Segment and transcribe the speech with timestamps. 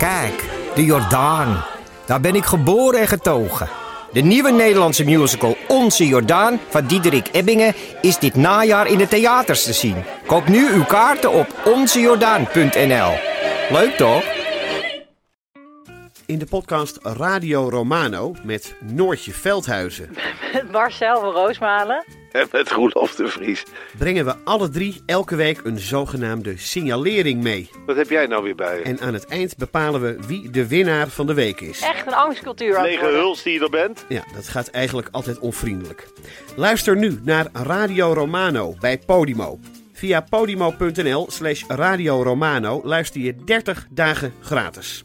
[0.00, 0.44] Kijk,
[0.74, 1.64] de Jordaan.
[2.06, 3.68] Daar ben ik geboren en getogen.
[4.12, 9.64] De nieuwe Nederlandse musical Onze Jordaan van Diederik Ebbingen is dit najaar in de theaters
[9.64, 10.04] te zien.
[10.26, 13.12] Koop nu uw kaarten op onzejordaan.nl.
[13.70, 14.24] Leuk toch?
[16.26, 20.16] In de podcast Radio Romano met Noortje Veldhuizen
[20.52, 22.04] Met Marcel van Roosmalen.
[22.32, 23.62] En met Roelof de Vries.
[23.98, 27.70] brengen we alle drie elke week een zogenaamde signalering mee.
[27.86, 28.82] Wat heb jij nou weer bij je?
[28.82, 31.80] En aan het eind bepalen we wie de winnaar van de week is.
[31.80, 33.20] Echt een angstcultuur aan het Lege worden.
[33.20, 34.04] huls die je er bent?
[34.08, 36.08] Ja, dat gaat eigenlijk altijd onvriendelijk.
[36.56, 39.58] Luister nu naar Radio Romano bij Podimo.
[39.92, 45.04] Via podimo.nl slash Radio Romano luister je 30 dagen gratis.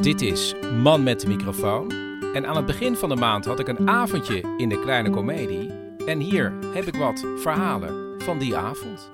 [0.00, 2.09] Dit is Man met de microfoon.
[2.34, 5.70] En aan het begin van de maand had ik een avondje in de kleine komedie.
[6.06, 9.10] En hier heb ik wat verhalen van die avond.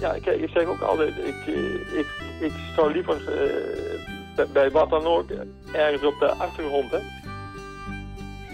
[0.00, 2.06] Ja, ik, ik zeg ook altijd, ik, eh, ik,
[2.40, 3.50] ik zou liever eh,
[4.36, 5.30] bij- bij wat dan ook
[5.72, 6.90] ergens op de achtergrond.
[6.90, 6.98] Hè.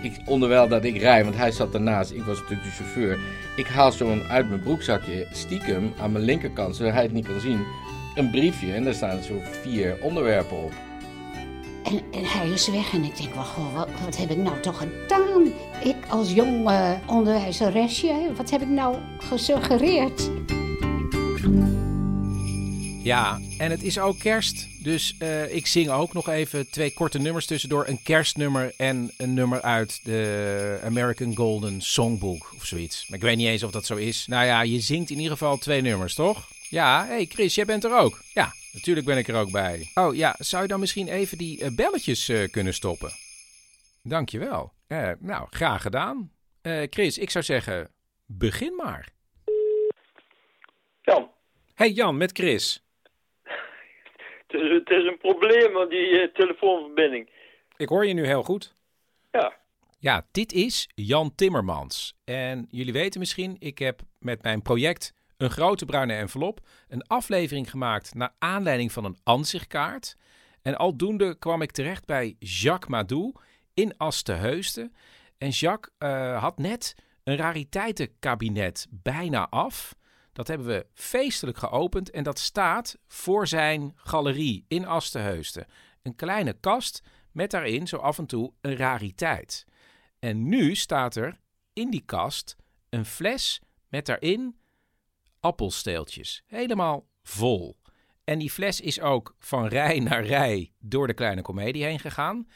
[0.03, 3.19] Ik, onderwijl dat ik rij, want hij zat ernaast, ik was natuurlijk de chauffeur.
[3.57, 7.41] Ik haal zo'n uit mijn broekzakje, stiekem, aan mijn linkerkant, zodat hij het niet kan
[7.41, 7.65] zien,
[8.15, 8.73] een briefje.
[8.73, 10.73] En daar staan zo vier onderwerpen op.
[11.85, 13.35] En, en hij is weg en ik denk,
[14.05, 15.53] wat heb ik nou toch gedaan?
[15.83, 20.31] Ik als jong eh, onderwijzeresje, wat heb ik nou gesuggereerd?
[23.03, 24.69] Ja, en het is ook kerst.
[24.83, 27.89] Dus eh, ik zing ook nog even twee korte nummers tussendoor.
[27.89, 33.07] Een kerstnummer en een nummer uit de American Golden Songbook of zoiets.
[33.09, 34.27] Maar ik weet niet eens of dat zo is.
[34.27, 36.49] Nou ja, je zingt in ieder geval twee nummers, toch?
[36.69, 38.23] Ja, hé hey Chris, jij bent er ook.
[38.35, 39.91] Ja, natuurlijk ben ik er ook bij.
[39.95, 43.11] Oh ja, zou je dan misschien even die eh, belletjes eh, kunnen stoppen?
[44.03, 44.73] Dankjewel.
[44.87, 46.33] Eh nou, graag gedaan.
[46.63, 47.91] Eh, Chris, ik zou zeggen,
[48.27, 49.09] begin maar.
[51.03, 51.31] Jan,
[51.75, 52.85] Hey Jan, met Chris.
[53.43, 57.31] het is, het is een probleem met die telefoonverbinding.
[57.77, 58.75] Ik hoor je nu heel goed.
[59.33, 59.57] Ja,
[59.99, 62.15] Ja, dit is Jan Timmermans.
[62.25, 65.13] En jullie weten misschien, ik heb met mijn project
[65.45, 70.17] Een Grote Bruine Envelop een aflevering gemaakt naar aanleiding van een ansichtkaart.
[70.63, 73.33] En aldoende kwam ik terecht bij Jacques Madou
[73.75, 74.95] in Asteheusden.
[75.39, 76.95] En Jacques eh, had net
[77.25, 79.95] een rariteitenkabinet bijna af.
[80.33, 85.67] Dat hebben we feestelijk geopend en dat staat voor zijn galerie in Asteheusden.
[86.03, 87.03] Een kleine kast
[87.33, 89.65] met daarin zo af en toe een rariteit.
[90.19, 91.41] En nu staat er
[91.73, 92.57] in die kast
[92.89, 94.63] een fles met daarin
[95.45, 96.43] appelsteeltjes.
[96.47, 97.77] Helemaal vol.
[98.25, 102.49] En die fles is ook van rij naar rij door de kleine komedie heen gegaan.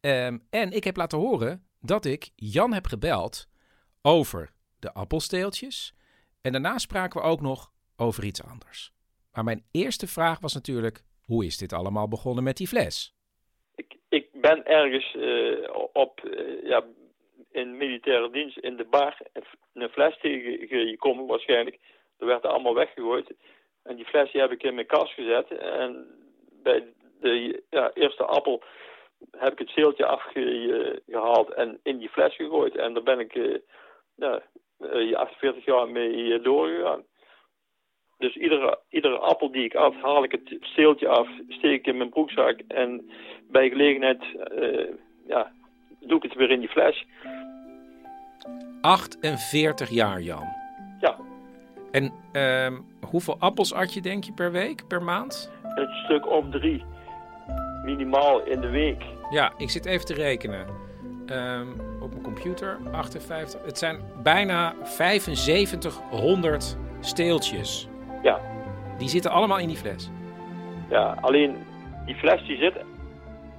[0.00, 3.48] Ehm, en ik heb laten horen dat ik Jan heb gebeld
[4.02, 5.94] over de appelsteeltjes.
[6.42, 8.92] En daarna spraken we ook nog over iets anders.
[9.32, 13.14] Maar mijn eerste vraag was natuurlijk: hoe is dit allemaal begonnen met die fles?
[13.74, 16.84] ik, ik ben ergens eh, op, eh, ja,
[17.50, 19.18] in militaire dienst in de bar
[19.72, 21.78] een fles tegengekomen waarschijnlijk.
[22.18, 23.34] Er werd er allemaal weggegooid.
[23.82, 25.48] En die fles die heb ik in mijn kast gezet.
[25.58, 26.06] En
[26.62, 26.84] bij
[27.20, 28.62] de ja, eerste appel
[29.30, 32.76] heb ik het zeeltje afgehaald en in die fles gegooid.
[32.76, 33.58] En daar ben ik eh,
[34.14, 34.42] ja,
[34.78, 37.02] eh, 48 jaar mee eh, doorgegaan.
[38.18, 41.96] Dus iedere, iedere appel die ik at, haal ik het steeltje af, steek ik in
[41.96, 43.10] mijn broekzak en
[43.50, 44.86] bij gelegenheid eh,
[45.26, 45.52] ja,
[46.00, 47.04] doe ik het weer in die fles.
[48.80, 50.63] 48 jaar, Jan.
[51.94, 52.74] En ehm,
[53.10, 55.52] hoeveel appels at je, denk je, per week, per maand?
[55.74, 56.84] een stuk of drie.
[57.84, 59.02] Minimaal in de week.
[59.30, 60.66] Ja, ik zit even te rekenen.
[61.26, 61.66] Ehm,
[62.00, 63.64] op mijn computer, 58.
[63.64, 67.88] Het zijn bijna 7500 steeltjes.
[68.22, 68.40] Ja,
[68.98, 70.10] Die zitten allemaal in die fles.
[70.90, 71.56] ja, alleen
[72.06, 72.74] die fles die zit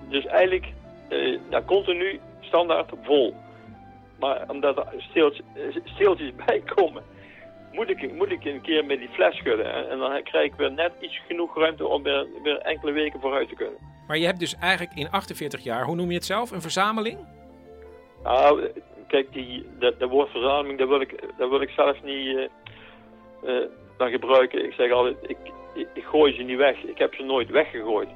[0.09, 0.66] dus eigenlijk
[1.09, 3.35] eh, ja, continu standaard vol.
[4.19, 5.45] Maar omdat er steeltjes,
[5.84, 7.03] steeltjes bij komen,
[7.75, 9.74] moet ik, moet ik een keer met die fles schudden.
[9.74, 13.19] En, en dan krijg ik weer net iets genoeg ruimte om weer, weer enkele weken
[13.19, 13.77] vooruit te kunnen.
[14.07, 17.18] Maar je hebt dus eigenlijk in 48 jaar, hoe noem je het zelf, een verzameling?
[18.24, 18.72] Nou,
[19.07, 22.50] kijk, die, dat, dat woord verzameling, dat wil ik, dat wil ik zelf niet
[23.44, 23.56] eh,
[23.98, 24.66] dan gebruiken.
[24.66, 25.38] Ik zeg altijd, ik,
[25.74, 26.83] ik, ik gooi ze niet weg.
[26.83, 28.10] Ik heb ze nooit weggegooid.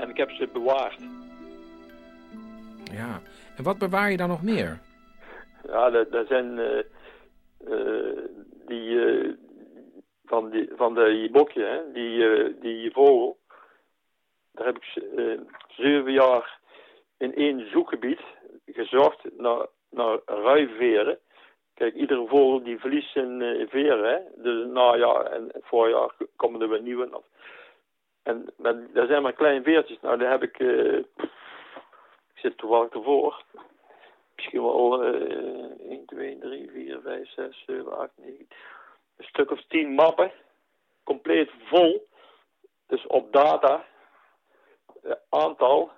[0.00, 0.98] En ik heb ze bewaard.
[2.92, 3.20] Ja.
[3.56, 4.78] En wat bewaar je dan nog meer?
[5.66, 6.84] Ja, dat, dat zijn eh,
[8.70, 9.30] die, eh,
[10.24, 13.38] van, die van de bokje, hè, die, eh, die vogel.
[14.52, 16.58] Daar heb ik eh, zeven jaar
[17.18, 18.20] in één zoekgebied
[18.66, 21.18] gezocht naar, naar ruiveren.
[21.74, 24.10] Kijk, iedere vogel die verliest zijn veren.
[24.10, 24.42] Hè?
[24.42, 27.22] Dus najaar en voorjaar komen er weer nieuwe.
[28.22, 28.52] En
[28.92, 30.00] dat zijn maar kleine veertjes.
[30.00, 30.58] Nou, daar heb ik...
[32.34, 33.44] Ik zit toevallig ervoor.
[34.40, 38.46] Misschien wel uh, 1, 2, 3, 4, 5, 6, 7, 8, 9...
[39.16, 40.32] Een stuk of 10 mappen.
[41.04, 42.08] Compleet vol.
[42.86, 43.84] Dus op data...
[45.28, 45.90] aantal...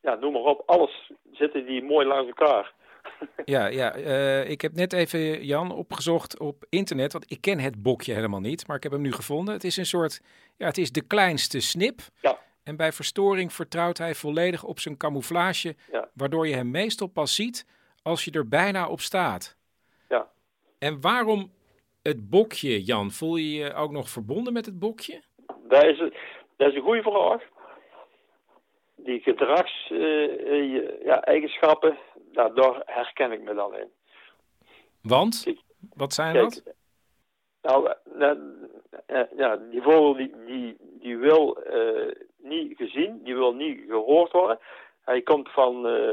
[0.00, 0.62] ja, noem maar op.
[0.66, 2.72] Alles zitten die mooi langs elkaar.
[3.44, 7.12] Ja, ja uh, ik heb net even, Jan, opgezocht op internet.
[7.12, 9.54] Want ik ken het bokje helemaal niet, maar ik heb hem nu gevonden.
[9.54, 10.20] Het is een soort,
[10.56, 12.00] ja, het is de kleinste snip.
[12.20, 12.38] Ja.
[12.68, 15.74] En bij verstoring vertrouwt hij volledig op zijn camouflage.
[15.92, 16.08] Ja.
[16.14, 17.66] Waardoor je hem meestal pas ziet
[18.02, 19.56] als je er bijna op staat.
[20.08, 20.28] Ja.
[20.78, 21.52] En waarom
[22.02, 23.10] het bokje, Jan?
[23.10, 25.22] Voel je je ook nog verbonden met het bokje?
[25.68, 25.98] Dat is,
[26.56, 27.42] dat is een goede vraag.
[28.96, 31.96] Die gedragseigenschappen, uh,
[32.32, 33.88] ja, nou, daar herken ik me dan in.
[35.02, 35.46] Want?
[35.94, 36.62] Wat zijn dat?
[37.62, 38.38] Nou, nou
[39.36, 42.10] ja, die vogel die, die, die wil uh,
[42.42, 44.58] niet gezien, die wil niet gehoord worden.
[45.04, 46.10] Hij komt van, uh,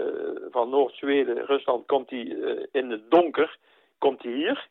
[0.50, 3.57] van Noord-Zweden, Rusland, komt hij uh, in het donker,
[3.98, 4.68] komt hij hier.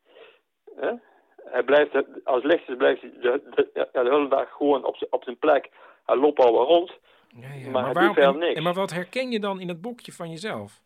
[1.37, 5.23] Hij blijft, als licht is, blijft hij de, de, de, hele dag gewoon op, op
[5.25, 5.71] zijn plek.
[6.06, 6.93] Hij loopt al rond.
[7.29, 8.55] Ja, ja, maar, maar, waarom, en, niks.
[8.55, 10.83] En maar wat herken je dan in het boekje van jezelf?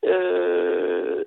[0.00, 1.20] Uh,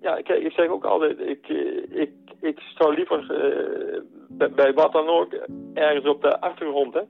[0.00, 1.48] ja, kijk, ik zeg ook altijd, ik,
[1.90, 3.26] ik, ik zou liever
[4.28, 5.32] bij, bij, wat dan ook
[5.74, 7.00] ergens op de achtergrond, hè.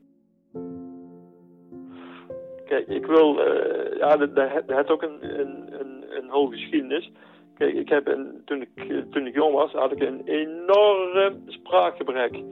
[2.66, 7.10] Kijk, ik wil, uh, ja, dat, heeft ook een, een, een, een geschiedenis.
[7.54, 12.42] Kijk, ik heb een, toen, ik, toen ik jong was, had ik een enorm spraakgebrek.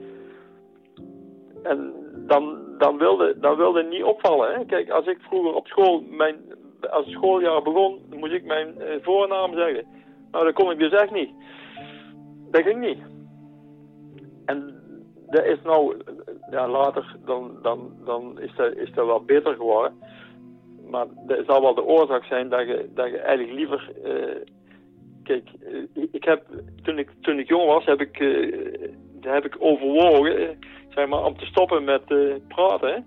[1.63, 1.93] En
[2.27, 4.53] dan, dan, wilde, dan wilde niet opvallen.
[4.53, 4.65] Hè?
[4.65, 6.35] Kijk, als ik vroeger op school mijn
[6.89, 9.85] als het schooljaar begon, moest ik mijn uh, voornaam zeggen.
[10.31, 11.29] Nou, dat kon ik dus echt niet.
[12.51, 12.99] Dat ging niet.
[14.45, 14.78] En
[15.29, 15.97] dat is nou,
[16.51, 19.93] ja, later, dan, dan, dan is, dat, is dat wel beter geworden.
[20.89, 23.91] Maar dat zal wel de oorzaak zijn dat je, dat je eigenlijk liever...
[24.05, 24.35] Uh,
[25.23, 26.45] kijk, uh, ik heb,
[26.83, 28.17] toen ik, toen ik jong was, heb ik,
[29.21, 30.59] heb ik overwogen,
[30.89, 32.03] zeg maar, om te stoppen met
[32.47, 33.05] praten.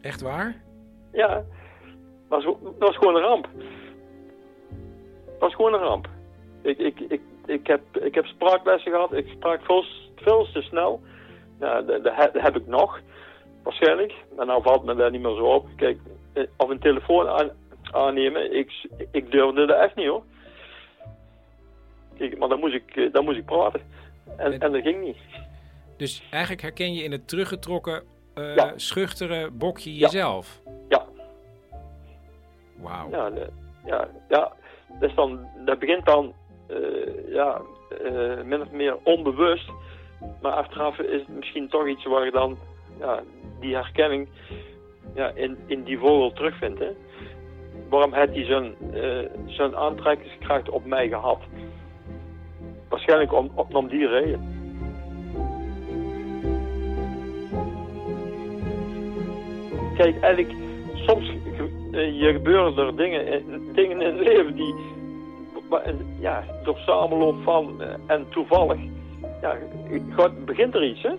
[0.00, 0.62] Echt waar?
[1.12, 1.44] Ja,
[2.28, 3.48] dat was, dat was gewoon een ramp.
[5.24, 6.08] Dat was gewoon een ramp.
[6.62, 9.12] Ik, ik, ik, ik, heb, ik heb spraaklessen gehad.
[9.12, 9.84] Ik sprak veel,
[10.26, 11.00] veel te snel.
[11.60, 13.00] Ja, dat, dat, heb ik nog.
[13.62, 14.14] Waarschijnlijk.
[14.36, 15.66] Maar nou valt me daar niet meer zo op.
[15.76, 15.98] Kijk,
[16.32, 17.50] eh, of een telefoon aan,
[17.82, 18.56] aannemen.
[18.56, 20.22] Ik, ik durfde dat echt niet hoor.
[22.18, 23.80] Kijk, maar dan moest ik, eh, dan moest ik praten.
[24.36, 25.16] En, en, dat ging niet.
[25.96, 28.02] Dus eigenlijk herken je in het teruggetrokken,
[28.34, 28.72] uh, ja.
[28.76, 30.60] schuchtere bokje jezelf?
[30.88, 31.06] Ja.
[32.76, 33.10] Wauw.
[33.10, 33.30] Ja,
[33.84, 34.52] ja, ja
[35.00, 36.34] dus dan, dat begint dan
[36.68, 37.60] uh, ja,
[38.04, 39.70] uh, min of meer onbewust.
[40.42, 42.56] Maar achteraf is het misschien toch iets waar je dan
[42.98, 43.22] ja,
[43.60, 44.28] die herkenning
[45.14, 46.84] ja, in, in die vogel terugvindt.
[47.88, 51.38] Waarom heeft hij uh, zo'n aantrekkingskracht op mij gehad?
[52.88, 54.54] Waarschijnlijk om, om die reden.
[59.96, 60.54] Kijk, eigenlijk,
[60.94, 61.30] soms
[61.90, 64.74] je gebeuren er dingen, dingen in het leven die
[66.20, 68.80] ja, door samenloop van uh, en toevallig
[69.40, 69.56] ja,
[70.10, 71.12] gaat, begint er iets, hè?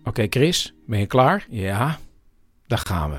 [0.00, 1.46] Oké, okay, Chris, ben je klaar?
[1.48, 1.98] Ja,
[2.66, 3.18] daar gaan we.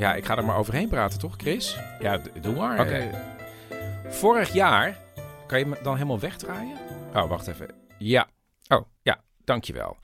[0.00, 1.76] Ja, ik ga er maar overheen praten, toch, Chris?
[1.98, 2.80] Ja, doe maar.
[2.80, 3.10] Oké.
[4.08, 4.98] Vorig jaar,
[5.46, 6.76] kan je me dan helemaal wegdraaien?
[7.14, 7.68] Oh, wacht even.
[7.98, 8.28] Ja.
[8.68, 9.96] Oh, ja, dankjewel.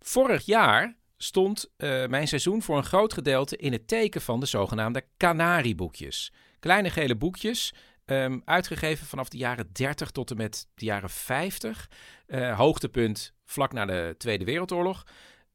[0.00, 4.46] Vorig jaar stond uh, mijn seizoen voor een groot gedeelte in het teken van de
[4.46, 6.32] zogenaamde Canarieboekjes.
[6.58, 7.74] Kleine gele boekjes,
[8.06, 11.90] um, uitgegeven vanaf de jaren 30 tot en met de jaren 50.
[12.26, 15.04] Uh, hoogtepunt vlak na de Tweede Wereldoorlog.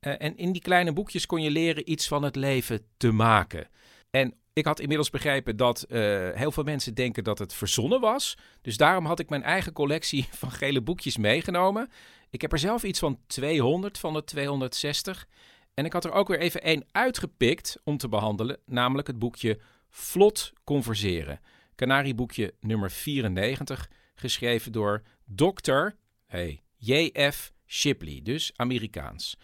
[0.01, 3.67] Uh, en in die kleine boekjes kon je leren iets van het leven te maken.
[4.09, 5.99] En ik had inmiddels begrepen dat eh,
[6.33, 8.37] heel veel mensen denken dat het verzonnen was.
[8.61, 11.89] Dus daarom had ik mijn eigen collectie van gele boekjes meegenomen.
[12.29, 15.27] Ik heb er zelf iets van 200 van de 260.
[15.73, 19.59] En ik had er ook weer even één uitgepikt om te behandelen, namelijk het boekje
[19.89, 21.39] Vlot Converseren.
[21.75, 25.87] Canarieboekje nummer 94, geschreven door Dr.
[26.25, 27.51] Hey, J.F.
[27.65, 29.37] Shipley, dus Amerikaans.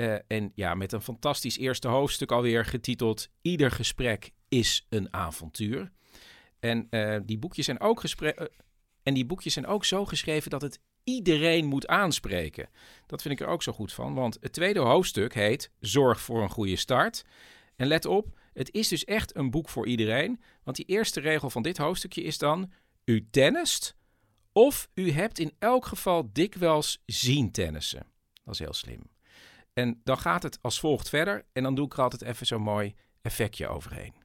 [0.00, 5.90] Uh, en ja, met een fantastisch eerste hoofdstuk alweer getiteld Ieder gesprek is een avontuur.
[6.60, 8.30] En, uh, die boekjes zijn ook uh,
[9.02, 12.68] en die boekjes zijn ook zo geschreven dat het iedereen moet aanspreken.
[13.06, 16.42] Dat vind ik er ook zo goed van, want het tweede hoofdstuk heet Zorg voor
[16.42, 17.24] een goede start.
[17.76, 21.50] En let op, het is dus echt een boek voor iedereen, want die eerste regel
[21.50, 22.72] van dit hoofdstukje is dan:
[23.04, 23.96] U tennist
[24.52, 28.06] of u hebt in elk geval dikwijls zien tennissen.
[28.44, 29.17] Dat is heel slim.
[29.78, 32.62] En dan gaat het als volgt verder en dan doe ik er altijd even zo'n
[32.62, 34.24] mooi effectje overheen.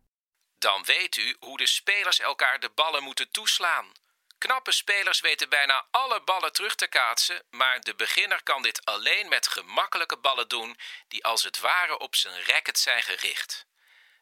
[0.57, 3.91] Dan weet u hoe de spelers elkaar de ballen moeten toeslaan.
[4.37, 9.29] Knappe spelers weten bijna alle ballen terug te kaatsen, maar de beginner kan dit alleen
[9.29, 13.65] met gemakkelijke ballen doen die als het ware op zijn racket zijn gericht.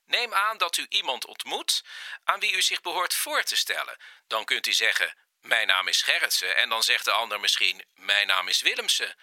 [0.05, 1.83] Neem aan dat u iemand ontmoet
[2.23, 3.97] aan wie u zich behoort voor te stellen.
[4.27, 8.27] Dan kunt u zeggen: Mijn naam is Gerritsen, en dan zegt de ander misschien: Mijn
[8.27, 9.15] naam is Willemsen.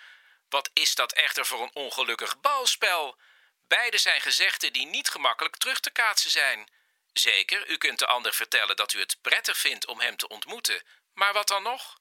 [0.49, 3.17] Wat is dat echter voor een ongelukkig balspel?
[3.69, 6.69] Beide zijn gezegden die niet gemakkelijk terug te kaatsen zijn.
[7.13, 10.83] Zeker, u kunt de ander vertellen dat u het prettig vindt om hem te ontmoeten.
[11.15, 11.99] Maar wat dan nog?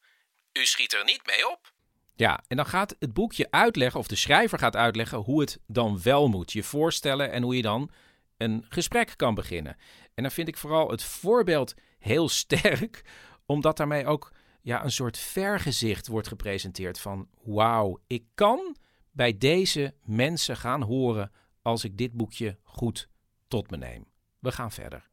[0.54, 1.72] U schiet er niet mee op.
[2.16, 6.02] Ja, en dan gaat het boekje uitleggen, of de schrijver gaat uitleggen, hoe het dan
[6.04, 6.52] wel moet.
[6.52, 7.92] Je voorstellen en hoe je dan
[8.38, 9.78] een gesprek kan beginnen.
[10.16, 13.02] En dan vind ik vooral het voorbeeld heel sterk,
[13.46, 14.32] omdat daarmee ook
[14.68, 18.78] ja, een soort vergezicht wordt gepresenteerd van wauw, ik kan
[19.12, 23.08] bij deze mensen gaan horen als ik dit boekje goed
[23.48, 24.12] tot me neem.
[24.40, 25.10] We gaan verder.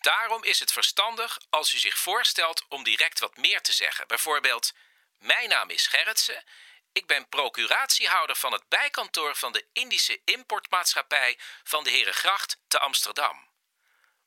[0.00, 4.06] Daarom is het verstandig als u zich voorstelt om direct wat meer te zeggen.
[4.06, 4.74] Bijvoorbeeld,
[5.18, 6.44] mijn naam is Gerritsen.
[6.92, 13.48] Ik ben procuratiehouder van het bijkantoor van de Indische importmaatschappij van de Herengracht te Amsterdam.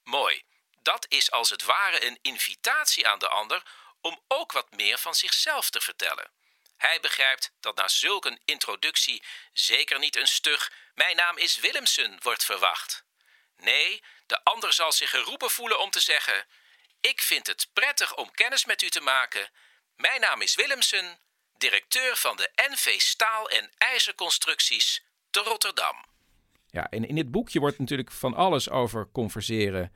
[0.03, 0.44] Mooi,
[0.82, 3.63] dat is als het ware een invitatie aan de ander
[4.01, 6.32] om ook wat meer van zichzelf te vertellen.
[6.77, 12.18] Hij begrijpt dat na zulk een introductie zeker niet een stug Mijn naam is Willemsen
[12.22, 13.03] wordt verwacht.
[13.58, 16.46] Nee, de ander zal zich geroepen voelen om te zeggen:
[17.01, 19.50] Ik vind het prettig om kennis met u te maken.
[19.96, 21.20] Mijn naam is Willemsen,
[21.58, 26.06] directeur van de NV Staal en IJzerconstructies te Rotterdam.
[26.68, 29.96] Ja, en in dit boekje wordt natuurlijk van alles over converseren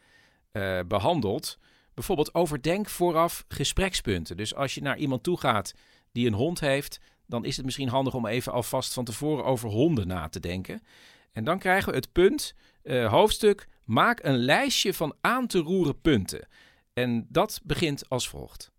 [0.51, 1.57] uh, behandeld.
[1.93, 4.37] Bijvoorbeeld overdenk vooraf gesprekspunten.
[4.37, 5.73] Dus als je naar iemand toe gaat
[6.11, 9.69] die een hond heeft, dan is het misschien handig om even alvast van tevoren over
[9.69, 10.85] honden na te denken.
[11.31, 16.01] En dan krijgen we het punt, uh, hoofdstuk, maak een lijstje van aan te roeren
[16.01, 16.47] punten.
[16.93, 18.71] En dat begint als volgt.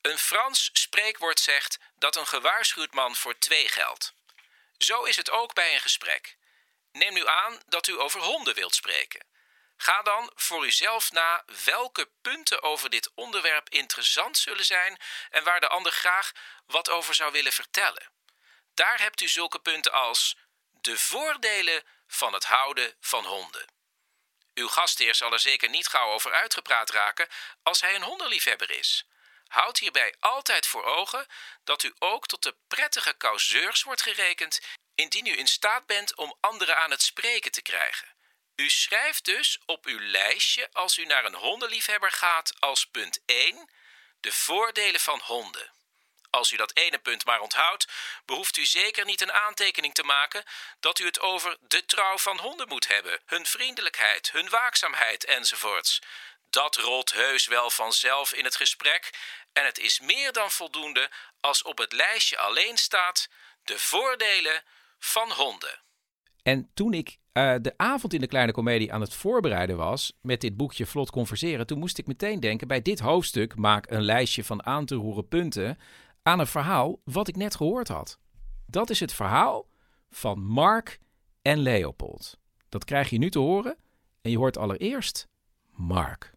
[0.00, 4.14] Een Frans spreekwoord zegt dat een gewaarschuwd man voor twee geldt.
[4.78, 6.36] Zo is het ook bij een gesprek.
[6.92, 9.27] Neem nu aan dat u over honden wilt spreken.
[9.80, 14.98] Ga dan voor uzelf na welke punten over dit onderwerp interessant zullen zijn
[15.30, 16.32] en waar de ander graag
[16.66, 18.10] wat over zou willen vertellen.
[18.74, 20.36] Daar hebt u zulke punten als
[20.70, 23.66] de voordelen van het houden van honden.
[24.54, 27.28] Uw gastheer zal er zeker niet gauw over uitgepraat raken
[27.62, 29.06] als hij een hondenliefhebber is.
[29.46, 31.26] Houd hierbij altijd voor ogen
[31.64, 34.60] dat u ook tot de prettige causeurs wordt gerekend
[34.94, 38.16] indien u in staat bent om anderen aan het spreken te krijgen.
[38.60, 43.70] U schrijft dus op uw lijstje als u naar een hondenliefhebber gaat als punt 1
[44.20, 45.72] de voordelen van honden.
[46.30, 47.88] Als u dat ene punt maar onthoudt,
[48.24, 50.44] behoeft u zeker niet een aantekening te maken
[50.80, 55.98] dat u het over de trouw van honden moet hebben, hun vriendelijkheid, hun waakzaamheid enzovoorts.
[56.50, 59.10] Dat rolt heus wel vanzelf in het gesprek
[59.52, 61.10] en het is meer dan voldoende
[61.40, 63.28] als op het lijstje alleen staat
[63.64, 64.64] de voordelen
[64.98, 65.82] van honden.
[66.42, 70.40] En toen ik uh, de avond in de kleine komedie aan het voorbereiden was met
[70.40, 74.44] dit boekje Vlot Converseren, toen moest ik meteen denken bij dit hoofdstuk maak een lijstje
[74.44, 75.78] van aan te roeren punten
[76.22, 78.18] aan een verhaal wat ik net gehoord had.
[78.66, 79.68] Dat is het verhaal
[80.10, 80.98] van Mark
[81.42, 82.38] en Leopold.
[82.68, 83.76] Dat krijg je nu te horen
[84.20, 85.28] en je hoort allereerst
[85.70, 86.32] Mark.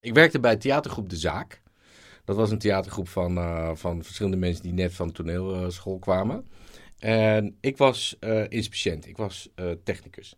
[0.00, 1.62] Ik werkte bij theatergroep De Zaak.
[2.24, 6.46] Dat was een theatergroep van, uh, van verschillende mensen die net van toneelschool kwamen.
[7.06, 10.36] En ik was uh, ik was uh, technicus.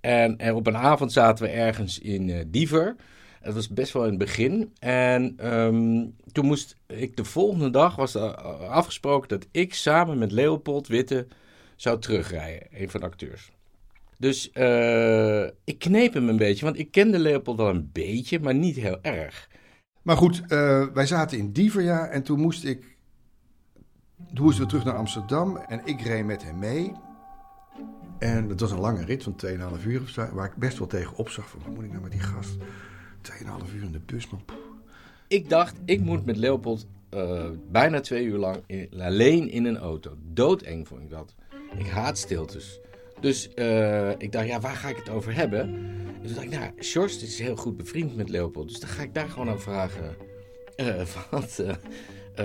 [0.00, 2.96] En, en, op een avond zaten we ergens in uh, Diever.
[3.40, 4.72] Het was best wel in het begin.
[4.78, 10.86] En um, toen moest ik de volgende dag, was afgesproken dat ik samen met Leopold
[10.86, 11.26] Witte
[11.76, 12.68] zou terugrijden.
[12.70, 13.52] Een van de acteurs.
[14.18, 14.50] Dus
[15.64, 18.98] ik kneep hem een beetje, want ik kende Leopold wel een beetje, maar niet heel
[19.02, 19.48] erg.
[20.02, 20.42] Maar goed,
[20.94, 22.98] wij zaten in Dieverja en toen moest ik.
[24.34, 26.92] Toen we terug naar Amsterdam en ik reed met hem mee.
[28.18, 30.86] En het was een lange rit van 2,5 uur of zo, waar ik best wel
[30.86, 32.56] tegen opzag van wat moet ik nou met die gast?
[33.66, 34.42] 2,5 uur in de bus, man.
[35.28, 40.16] Ik dacht, ik moet met Leopold uh, bijna twee uur lang alleen in een auto.
[40.32, 41.34] Doodeng vond ik dat.
[41.78, 42.80] Ik haat stiltes.
[43.20, 45.72] Dus uh, ik dacht, ja, waar ga ik het over hebben?
[46.22, 48.68] Dus toen dacht ik, nou, Sjors is heel goed bevriend met Leopold.
[48.68, 50.16] Dus dan ga ik daar gewoon aan vragen
[50.76, 51.62] uh, wat,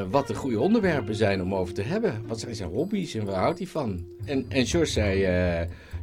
[0.10, 2.22] wat de goede onderwerpen zijn om over te hebben.
[2.28, 4.06] Wat zijn zijn hobby's en waar houdt hij van?
[4.26, 5.20] En, en Sjors zei,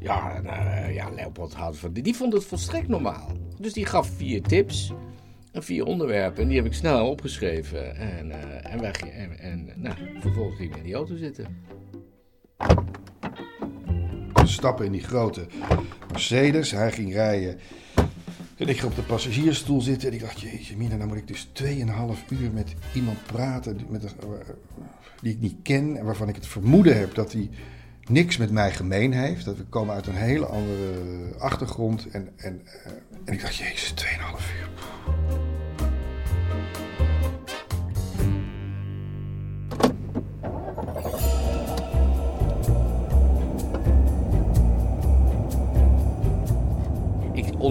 [0.01, 1.93] ja, nou, ja, Leopold houdt van...
[1.93, 3.33] Die vond het volstrekt normaal.
[3.59, 4.93] Dus die gaf vier tips
[5.61, 6.43] vier onderwerpen.
[6.43, 7.97] En die heb ik snel opgeschreven.
[7.97, 8.31] En,
[8.65, 11.65] en, wij, en, en nou, vervolgens ging ik in die auto zitten.
[14.33, 15.47] We stappen in die grote
[16.11, 16.71] Mercedes.
[16.71, 17.59] Hij ging rijden.
[18.63, 20.09] En ik ging op de passagiersstoel zitten.
[20.09, 21.65] En ik dacht, jeetje mina, nou moet ik dus 2,5
[22.29, 24.11] uur met iemand praten met, uh,
[25.21, 25.97] die ik niet ken.
[25.97, 27.51] En waarvan ik het vermoeden heb dat hij
[28.09, 29.45] niks met mij gemeen heeft.
[29.45, 32.09] Dat we komen uit een hele andere achtergrond.
[32.11, 32.93] En, en, uh,
[33.25, 34.07] en ik dacht, jezus, 2,5
[34.61, 35.42] uur.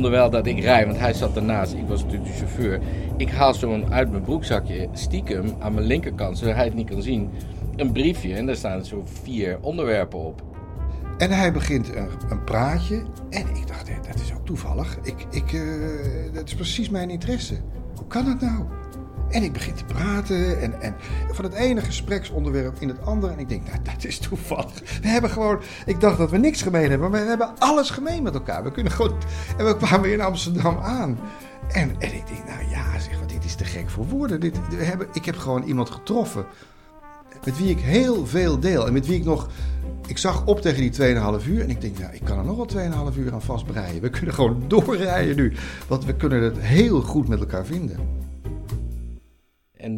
[0.05, 2.79] Onderwijl dat ik rij, want hij zat ernaast, ik was natuurlijk de chauffeur.
[3.17, 7.01] Ik haal zo'n uit mijn broekzakje, stiekem, aan mijn linkerkant, zodat hij het niet kan
[7.01, 7.29] zien,
[7.75, 8.35] een briefje.
[8.35, 10.43] En daar staan zo vier onderwerpen op.
[11.17, 12.95] En hij begint een, een praatje.
[13.29, 14.97] En ik dacht, dat is ook toevallig.
[15.03, 17.55] Ik, ik, uh, dat is precies mijn interesse.
[17.95, 18.65] Hoe kan dat nou?
[19.31, 20.95] En ik begin te praten en, en
[21.31, 23.33] van het ene gespreksonderwerp in het andere.
[23.33, 24.99] En ik denk, nou, dat is toevallig.
[25.01, 28.23] We hebben gewoon, ik dacht dat we niks gemeen hebben, maar we hebben alles gemeen
[28.23, 28.63] met elkaar.
[28.63, 29.15] We kunnen gewoon,
[29.57, 31.19] en we kwamen in Amsterdam aan.
[31.67, 34.39] En, en ik denk, nou ja, zeg, wat, dit is te gek voor woorden.
[34.39, 36.45] Dit, we hebben, ik heb gewoon iemand getroffen
[37.45, 38.87] met wie ik heel veel deel.
[38.87, 39.49] En met wie ik nog,
[40.07, 41.61] ik zag op tegen die 2,5 uur.
[41.61, 44.01] En ik denk, nou, ik kan er nog wel 2,5 uur aan vastbreien.
[44.01, 45.53] We kunnen gewoon doorrijden nu.
[45.87, 48.20] Want we kunnen het heel goed met elkaar vinden.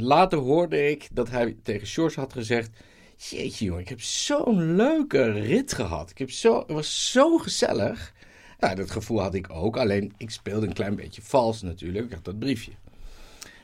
[0.04, 2.70] Later hoorde ik dat hij tegen George had gezegd...
[3.16, 6.10] Jeetje jongen, ik heb zo'n leuke rit gehad.
[6.10, 8.14] Ik heb zo, het was zo gezellig.
[8.60, 9.78] Nou, dat gevoel had ik ook.
[9.78, 12.06] Alleen, ik speelde een klein beetje vals natuurlijk.
[12.06, 12.72] Ik had dat briefje.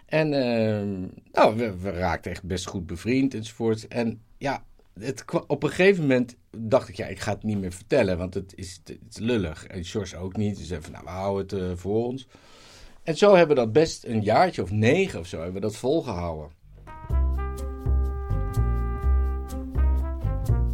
[0.06, 3.88] En uh, nou, we, raakten echt best goed bevriend enzovoort.
[3.88, 4.64] En ja,
[5.00, 8.18] het, op een gegeven moment dacht ik, ja, ik ga het niet meer vertellen.
[8.18, 9.66] Want het is, het is lullig.
[9.66, 10.58] En George ook niet.
[10.58, 12.28] Dus even, nou, we houden het uh, voor ons.
[13.10, 15.76] En zo hebben we dat best een jaartje of negen of zo hebben we dat
[15.76, 16.50] volgehouden.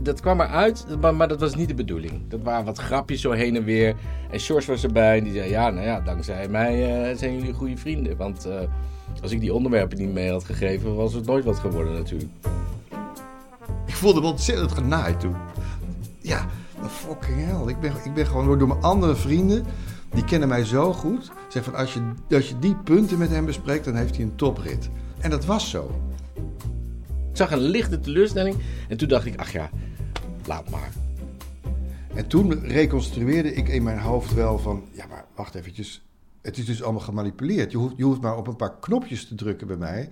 [0.01, 2.21] Dat kwam eruit, maar, maar dat was niet de bedoeling.
[2.27, 3.95] Dat waren wat grapjes zo heen en weer.
[4.31, 7.53] En George was erbij en die zei: Ja, nou ja, dankzij mij uh, zijn jullie
[7.53, 8.17] goede vrienden.
[8.17, 8.59] Want uh,
[9.21, 12.31] als ik die onderwerpen niet mee had gegeven, was het nooit wat geworden, natuurlijk.
[13.85, 15.35] Ik voelde me ontzettend genaaid toen.
[16.19, 16.45] Ja,
[16.87, 17.67] fucking hell.
[17.67, 19.65] Ik ben, ik ben gewoon door mijn andere vrienden
[20.09, 21.31] die kennen mij zo goed.
[21.55, 24.35] Zeg van als je, als je die punten met hem bespreekt, dan heeft hij een
[24.35, 24.89] toprit.
[25.19, 26.01] En dat was zo.
[27.29, 28.55] Ik zag een lichte teleurstelling
[28.89, 29.69] en toen dacht ik, ach ja,
[30.45, 30.91] laat maar.
[32.15, 36.05] En toen reconstrueerde ik in mijn hoofd wel van, ja maar wacht eventjes.
[36.41, 37.71] Het is dus allemaal gemanipuleerd.
[37.71, 40.09] Je hoeft, je hoeft maar op een paar knopjes te drukken bij mij.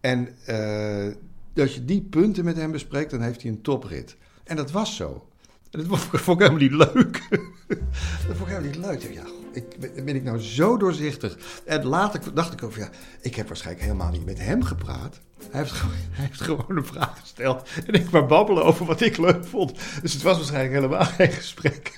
[0.00, 4.16] En uh, als je die punten met hem bespreekt, dan heeft hij een toprit.
[4.44, 5.26] En dat was zo.
[5.70, 7.28] En dat vond ik helemaal niet leuk.
[8.26, 9.02] dat vond ik helemaal niet leuk.
[9.12, 11.38] Ja, ik, ben ik nou zo doorzichtig?
[11.64, 15.20] En later dacht ik over, ja, ik heb waarschijnlijk helemaal niet met hem gepraat.
[15.50, 17.68] Hij heeft, gewoon, een vraag gesteld.
[17.86, 19.72] En ik maar babbelen over wat ik leuk vond.
[20.02, 21.92] Dus het was waarschijnlijk helemaal geen gesprek.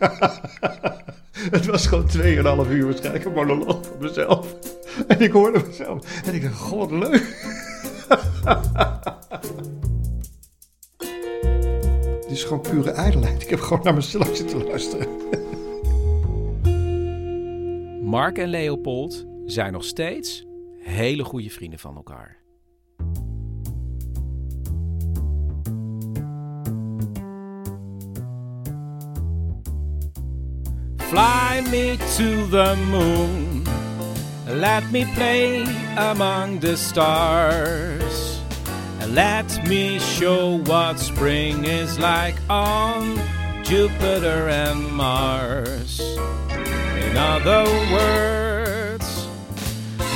[1.57, 2.17] het was gewoon 2,5
[2.71, 4.55] uur waarschijnlijk een monoloog van mezelf.
[5.09, 6.23] En ik hoorde mezelf.
[6.25, 7.37] En ik dacht, god, leuk.
[12.23, 13.43] Het is gewoon pure ijdelheid.
[13.43, 15.09] Ik heb gewoon naar mezelf zitten luisteren.
[18.15, 20.45] Mark en Leopold zijn nog steeds
[20.79, 22.37] hele goede vrienden van elkaar.
[30.97, 33.63] Fly me to the moon.
[34.47, 35.65] Let me play
[35.97, 38.41] among the stars.
[39.09, 43.19] Let me show what spring is like on
[43.63, 46.17] Jupiter and Mars.
[47.15, 49.29] In other words,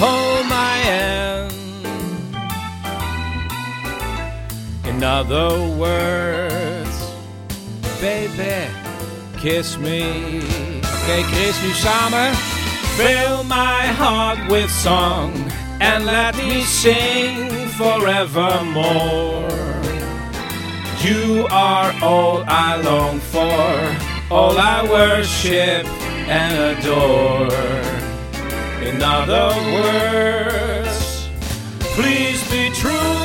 [0.03, 1.55] hold my hand.
[4.85, 7.13] In other words,
[8.01, 8.67] baby,
[9.37, 10.43] kiss me.
[10.83, 12.35] Oké, Chris, nu samen.
[12.97, 15.33] Fill my heart with song
[15.81, 19.47] and let me sing forevermore.
[20.99, 25.87] You are all I long for, all I worship
[26.29, 27.49] and adore.
[28.83, 31.29] In other words,
[31.95, 33.18] please be true.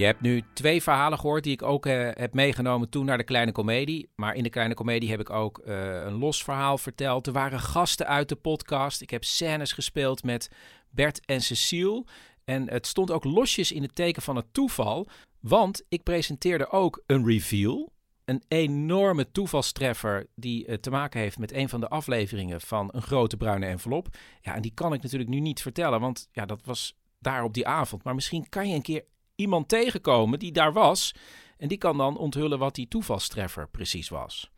[0.00, 3.24] Je hebt nu twee verhalen gehoord die ik ook eh, heb meegenomen toen naar de
[3.24, 4.08] Kleine Comedie.
[4.14, 7.26] Maar in de Kleine Comedie heb ik ook eh, een los verhaal verteld.
[7.26, 9.00] Er waren gasten uit de podcast.
[9.00, 10.50] Ik heb scènes gespeeld met
[10.90, 12.04] Bert en Cecile.
[12.44, 15.08] En het stond ook losjes in het teken van het toeval.
[15.40, 17.92] Want ik presenteerde ook een reveal.
[18.24, 23.02] Een enorme toevalstreffer die eh, te maken heeft met een van de afleveringen van Een
[23.02, 24.08] Grote Bruine Envelop.
[24.40, 27.54] Ja, en die kan ik natuurlijk nu niet vertellen, want ja, dat was daar op
[27.54, 28.04] die avond.
[28.04, 29.04] Maar misschien kan je een keer
[29.40, 31.14] iemand tegenkomen die daar was.
[31.56, 34.50] En die kan dan onthullen wat die toevalstreffer precies was.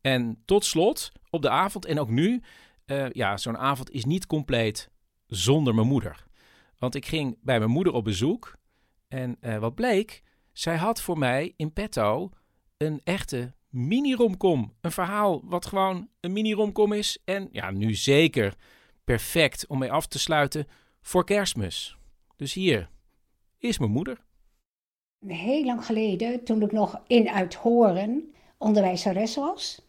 [0.00, 2.42] En tot slot, op de avond en ook nu,
[2.84, 4.90] eh, ja, zo'n avond is niet compleet
[5.26, 6.26] zonder mijn moeder.
[6.78, 8.56] Want ik ging bij mijn moeder op bezoek.
[9.08, 12.30] En eh, wat bleek, zij had voor mij in petto
[12.76, 14.74] een echte mini-romcom.
[14.80, 17.18] Een verhaal wat gewoon een mini-romcom is.
[17.24, 18.54] En ja, nu zeker
[19.04, 20.66] perfect om mee af te sluiten
[21.02, 21.96] voor kerstmis.
[22.36, 22.90] Dus hier
[23.60, 24.20] is mijn moeder.
[25.26, 29.82] Heel lang geleden, toen ik nog in Uithoren onderwijzeres was.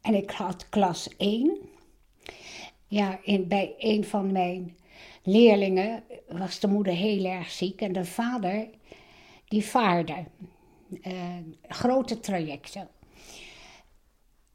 [0.00, 1.58] En ik had klas 1.
[2.86, 4.76] Ja, in, bij een van mijn
[5.22, 7.80] leerlingen was de moeder heel erg ziek.
[7.80, 8.68] En de vader,
[9.44, 10.24] die vaarde
[11.02, 11.36] eh,
[11.68, 12.88] grote trajecten.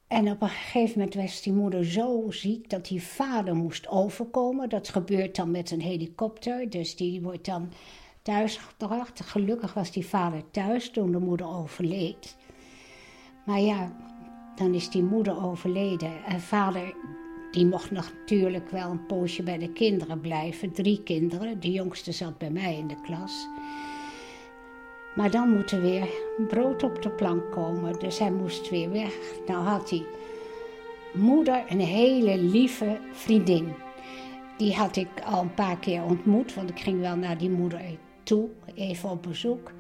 [0.08, 4.70] En op een gegeven moment was die moeder zo ziek dat die vader moest overkomen.
[4.70, 7.72] Dat gebeurt dan met een helikopter, dus die wordt dan
[8.24, 9.22] thuisgebracht.
[9.22, 12.38] Gelukkig was die vader thuis toen de moeder overleed.
[13.46, 13.92] Maar ja,
[14.56, 16.26] dan is die moeder overleden.
[16.26, 16.94] En vader,
[17.52, 20.72] die mocht natuurlijk wel een poosje bij de kinderen blijven.
[20.72, 21.60] Drie kinderen.
[21.60, 23.48] De jongste zat bij mij in de klas.
[25.16, 26.08] Maar dan moet er weer
[26.48, 28.00] brood op de plank komen.
[28.00, 29.14] Dus hij moest weer weg.
[29.48, 30.06] Nou had die
[31.14, 33.74] moeder een hele lieve vriendin.
[34.58, 37.80] Die had ik al een paar keer ontmoet, want ik ging wel naar die moeder
[38.24, 39.72] toe, even op bezoek.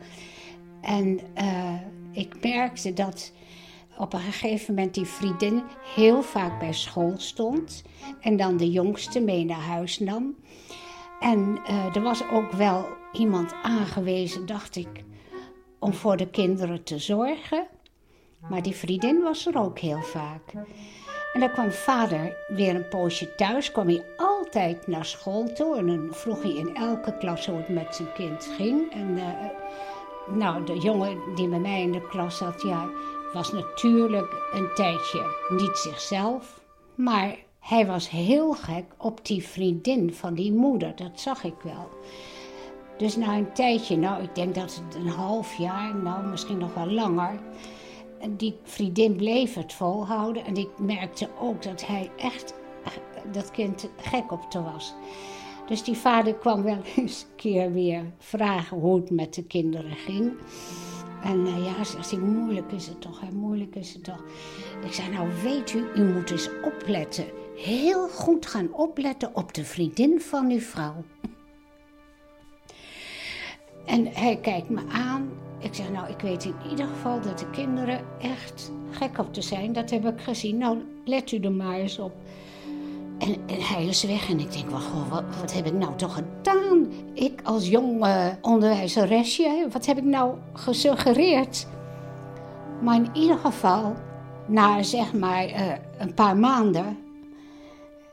[0.82, 1.74] En uh,
[2.12, 3.32] ik merkte dat
[3.98, 5.64] op een gegeven moment die vriendin
[5.96, 7.84] heel vaak bij school stond
[8.22, 10.36] en dan de jongste mee naar huis nam.
[11.20, 15.04] En uh, er was ook wel iemand aangewezen, dacht ik,
[15.80, 17.68] om voor de kinderen te zorgen.
[18.50, 20.54] Maar die vriendin was er ook heel vaak.
[21.34, 24.06] En dan kwam vader weer een poosje thuis, kwam hij
[24.54, 25.78] altijd naar school toe.
[25.78, 28.92] En dan vroeg hij in elke klas hoe het met zijn kind ging.
[28.92, 29.24] En uh,
[30.38, 32.90] nou, de jongen die bij mij in de klas zat, ja,
[33.34, 36.62] was natuurlijk een tijdje niet zichzelf.
[36.96, 41.90] Maar hij was heel gek op die vriendin van die moeder, dat zag ik wel.
[42.98, 46.74] Dus na een tijdje, nou, ik denk dat het een half jaar, nou misschien nog
[46.74, 47.40] wel langer
[48.30, 50.46] die vriendin bleef het volhouden.
[50.46, 52.54] En ik merkte ook dat hij echt
[53.32, 54.94] dat kind gek op te was.
[55.68, 59.96] Dus die vader kwam wel eens een keer weer vragen hoe het met de kinderen
[59.96, 60.34] ging.
[61.24, 63.32] En uh, ja, zegt hij, moeilijk is het toch, hè?
[63.32, 64.24] moeilijk is het toch.
[64.86, 67.26] Ik zei, nou weet u, u moet eens opletten.
[67.56, 70.96] Heel goed gaan opletten op de vriendin van uw vrouw.
[73.86, 75.32] En hij kijkt me aan
[75.64, 79.42] ik zeg, nou, ik weet in ieder geval dat de kinderen echt gek op te
[79.42, 79.74] zijn.
[79.74, 80.58] Dat heb ik gezien.
[80.58, 82.14] Nou, let u er maar eens op.
[83.24, 84.70] En, hij is weg en ik denk,
[85.40, 86.92] wat, heb ik nou toch gedaan?
[87.14, 91.68] Ik als jong uh, onderwijzeresje, wat heb ik nou gesuggereerd?
[92.82, 93.96] Maar in ieder geval,
[94.46, 96.98] na zeg maar uh, een paar maanden,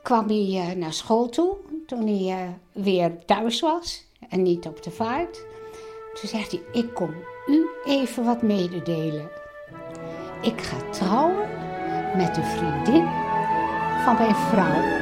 [0.03, 1.55] kwam hij uh, naar school toe.
[1.85, 5.45] Toen hij weer thuis was en niet op de vaart.
[6.13, 7.13] Toen zegt hij, ik kom
[7.47, 9.29] u even wat mededelen.
[10.41, 11.49] Ik ga trouwen
[12.15, 13.20] met de vriendin
[14.03, 14.99] van mijn vrouw.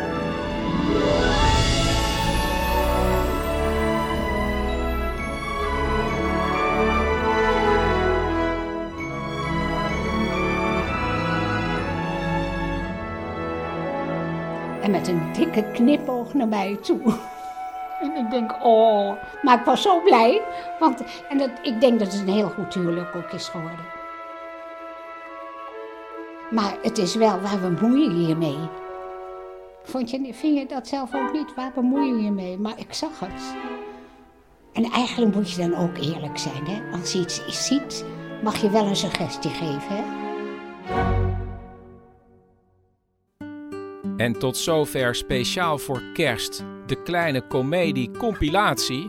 [14.81, 16.99] En met een dikke knipoog naar mij toe.
[18.01, 20.41] En ik denk, oh, maar ik was zo blij.
[20.79, 23.85] Want en dat, ik denk dat het een heel goed huwelijk ook is geworden.
[26.49, 28.59] Maar het is wel, waar bemoei je je mee?
[29.89, 31.54] Vond je, vind je dat zelf ook niet?
[31.56, 32.58] Waar bemoei je je mee?
[32.58, 33.56] Maar ik zag het.
[34.73, 36.65] En eigenlijk moet je dan ook eerlijk zijn.
[36.65, 36.97] Hè?
[36.97, 38.06] Als je iets ziet,
[38.43, 39.80] mag je wel een suggestie geven.
[39.88, 40.04] Hè?
[44.17, 49.08] En tot zover speciaal voor kerst de kleine komedie-compilatie.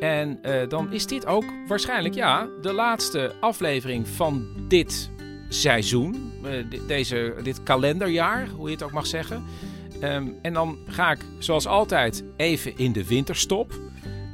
[0.00, 5.10] En uh, dan is dit ook waarschijnlijk ja, de laatste aflevering van dit
[5.48, 6.32] seizoen.
[6.44, 6.50] Uh,
[6.86, 9.44] deze, dit kalenderjaar, hoe je het ook mag zeggen.
[10.02, 13.72] Um, en dan ga ik zoals altijd even in de winterstop.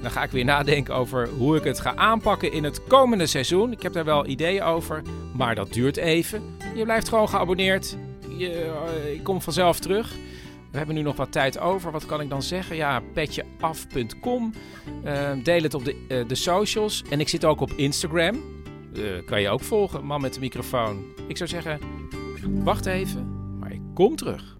[0.02, 3.72] Dan ga ik weer nadenken over hoe ik het ga aanpakken in het komende seizoen.
[3.72, 5.02] Ik heb daar wel ideeën over,
[5.34, 6.42] maar dat duurt even.
[6.74, 7.96] Je blijft gewoon geabonneerd.
[8.36, 8.72] Je,
[9.04, 10.14] uh, ik kom vanzelf terug.
[10.70, 11.92] We hebben nu nog wat tijd over.
[11.92, 12.76] Wat kan ik dan zeggen?
[12.76, 14.52] Ja, petjeaf.com.
[15.04, 17.04] Uh, deel het op de, uh, de socials.
[17.10, 18.42] En ik zit ook op Instagram.
[19.26, 21.04] kan je ook volgen, man met de microfoon.
[21.26, 21.80] Ik zou zeggen,
[22.64, 24.57] wacht even, maar ik kom terug.